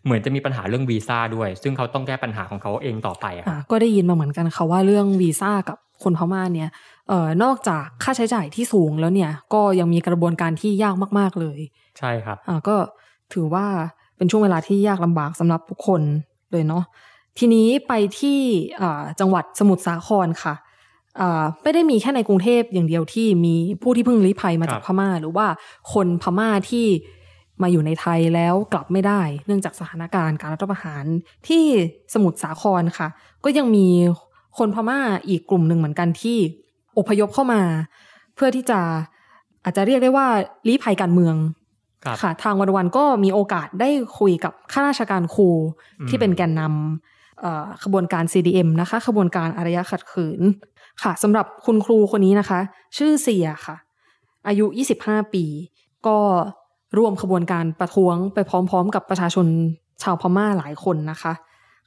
[0.04, 6.68] เหมือนจะมีปัญหาเรื่องวีซ่าด้วย ซึ่งเขาต้องแก้ปัญหาของเขาเองต่อไปอะคอะรับก็ได้ยินมาเหมือนกันค่ะว่าเรื่องวีซ่ากับ คนพม่าเนี่ย
[7.08, 11.58] เอ่อนอกจากค่าใช้จ่ายที่สูงแล้วเนี่ย ก็ยังมีกระบวนการที่ยากมาก ๆเลย
[11.98, 12.76] ใช่ครับอ่าก็
[13.32, 13.66] ถือว่า
[14.16, 16.02] เป็นช่วงเวลาที่ยากลำบากสำหรับทุกคน
[16.52, 16.84] เลยเนาะ
[17.38, 18.38] ทีนี้ไปที่
[18.80, 20.54] อ่าจังหวัดสมุทรสาครค่ะ
[21.20, 25.46] อ่าไม่ได้มีแค่ในกรุงเทพอย่างเดียวที่มีผู้ที่เพิ่งลี้ภัยมาจากคพรับม่า หรือว่า
[25.92, 26.86] คนพม่าที่
[27.62, 31.04] มาอยู่ในไทยแล้วกลับไม่ได้ เนื่องจากสถานการณ์การรัฐประหาร
[31.48, 31.64] ที่
[32.14, 33.08] สมุทรสาครค่ะ
[33.44, 33.88] ก็ยังมี
[34.58, 36.38] คนพม่าอีกกลุ่มหนึ่งเหมือนกันที่
[36.98, 37.62] อพยพเข้ามา
[38.34, 38.80] เพื่อที่จะ
[39.64, 40.26] อาจจะเรียกได้ว่า
[40.68, 41.36] ลี้ภัยการเมือง
[42.04, 45.48] ครับค่ะทางวันวันก็มีโอกาสได้คุยกับข้าราชการครู
[46.00, 50.40] อืมที่เป็นแกนนำเอ่อขบวนการ CDM นะคะ ขบวนการอารยะขัดขืน
[51.02, 52.60] ค่ะสำหรับคุณครูคนนี้นะคะ
[52.96, 53.76] ชื่อเสียค่ะ
[54.48, 54.66] อายุ
[55.00, 55.44] 25 ปี
[56.06, 56.18] ก็
[56.98, 59.46] ร่วมขบวนการประท้วงไปพร้อมๆ กับประชาชน
[60.02, 61.32] ชาวพม่าหลายคนนะคะ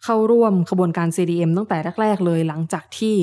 [0.03, 3.15] เข้าร่วมขบวนการ CDM ตั้งแต่แรก ๆ เลยหลังจากที่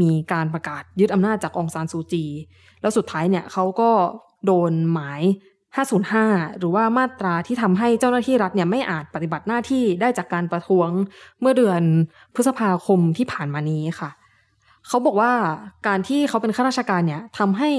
[0.00, 2.24] มีการประกาศยึดอำนาจจากองซานซูจี
[2.80, 3.90] แล้วสุดท้ายเนี่ยเขาก็
[4.46, 5.22] โดนหมาย
[5.90, 10.88] 505 หรือว่ามาตราที่ทำให้เจ้าหน้าที่รัฐเนี่ยไม่อาจปฏิบัติหน้าที่ได้จากการประท้วง
[11.40, 11.82] เมื่อเดือน
[12.34, 14.10] พฤษภาคมที่ผ่านมานี้ค่ะ
[14.88, 15.32] เขาบอกว่า
[15.86, 17.70] การที่เขาเป็นข้าราชการเนี่ยทำให้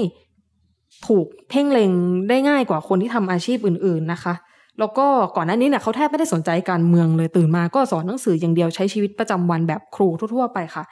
[1.06, 1.92] ถูกเพ่งเล็ง
[2.28, 4.34] ได้ง่ายกว่าคนที่ทำอาชีพอื่น ๆนะคะ
[4.78, 5.06] แล้วก็
[5.36, 10.84] ก่อนหน้านี้เนี่ยเขาแทบไม่ได้สนใจการเมืองเลยตื่นมาก็สอนหนังสืออย่างเดียวใช้ชีวิตประจำวันแบบครูทั่วๆไปค่ะ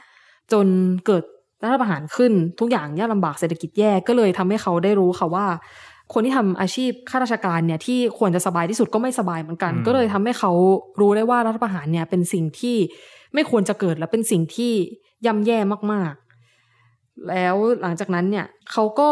[0.52, 0.66] จน
[1.06, 1.24] เกิด
[1.62, 5.46] รัฐประหารขึ้นทุกอย่างยากลำบากเศรษฐกิจแย่ก็เลยทำให้เขาได้รู้ค่ะว่า
[6.12, 10.52] คนที่ทำอาชีพข้าราชการเนี่ยที่ควรจะสบายที่สุดก็ไม่สบายเหมือนกันอืมก็เลยทำให้เขา
[11.00, 12.76] รู้ได้ว่ารัฐประหารเนี่ยเป็นสิ่งที่
[13.34, 14.72] ไม่ควรจะเกิดและเป็นสิ่งที่
[15.26, 15.58] ย่ำแย่
[15.92, 19.10] มากๆ แล้วหลังจากนั้นเนี่ยเขาก็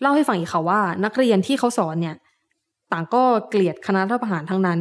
[0.00, 2.16] เล่าให้ฟังอีกค่ะว่า นักเรียนที่เขาสอนเนี่ย
[2.92, 4.80] ต่างก็เกลียดคณะรัฐประหารทั้งนั้น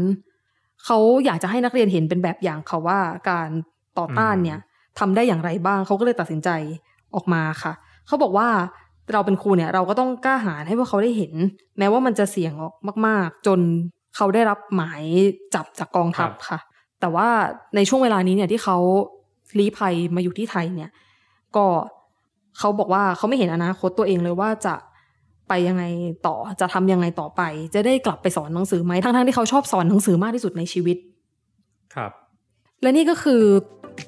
[0.85, 3.49] เขาอยากจะให้นักเรียนเห็นเป็นแบบอย่างค่ะว่าการ
[3.97, 4.59] ต่อต้านเนี่ย
[4.99, 6.49] ทำได้อย่างไรบ้างเขาก็เลยตัดสินใจ
[7.15, 7.73] ออกมาค่ะ
[8.07, 8.47] เขาบอกว่า
[9.13, 11.33] เราเป็นครูเนี่ย เราก็ต้องกล้าหาญให้พวกเขาได้เห็น
[11.77, 12.73] แม้ว่ามันจะเสี่ยงออก
[13.07, 13.59] มาก ๆ จน
[14.15, 15.03] เขาได้รับหมาย
[15.55, 16.59] จับจากกองทัพครับค่ะ
[17.01, 17.27] แต่ว่า
[17.75, 18.77] ในช่วงเวลานี้เนี่ยที่เขา
[19.59, 20.91] ลี้ภัยมาอยู่ที่ไทยเนี่ย
[21.55, 21.65] ก็
[22.59, 24.73] เขาบอกว่าเขาไม่เห็นอนาคตตัวเองเลยว่าจะ
[25.51, 25.85] ไปยังไง
[26.27, 27.41] ต่อจะทำยังไงต่อไป
[27.73, 30.97] จะได้กลับไปสอนหนังสือไหมทั้งๆที่เขาชอบสอนหนังสือมากที่สุดในชีวิต
[31.95, 32.11] ครับ
[32.81, 33.43] และนี่ก็คือ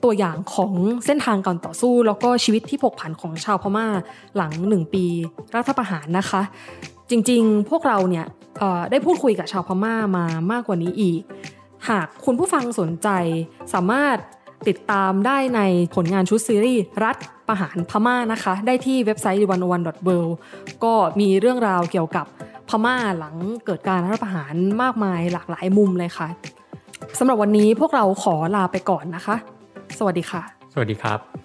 [0.03, 0.73] ตัวอย่างของ
[1.06, 3.88] เส้นทางการต่อสู้ แล้วก็ชีวิตที่ผกผันของชาวพม่า
[4.36, 5.06] หลังหนึ่งปี
[5.56, 6.41] รัฐประหารนะคะ
[7.10, 8.25] จริงๆพวกเราเนี่ย
[8.60, 11.21] เอ่อได้พูดคุยกับชาวพม่ามามากกว่านี้อีก
[11.89, 13.10] หากคุณผู้ฟังสนใจ
[13.73, 14.17] สามารถ
[14.69, 15.62] ติดตามได้ใน
[15.95, 20.32] ผลงานชุดซีรีส์รัฐประหารพม่านะคะ ได้ที่เว็บไซต์ one one w o r l d
[20.84, 22.26] ก็มีเรื่องราวเกี่ยวกับ
[22.69, 26.28] พม่าหลังเกิดการรัฐประหารมากมายหลากหลายมุมเลยค่ะ
[27.17, 29.36] สำหรับวันนี้พวกเราขอลาไปก่อนนะคะ
[29.97, 30.41] สวัสดีค่ะ
[30.73, 31.42] สวัสดีครับ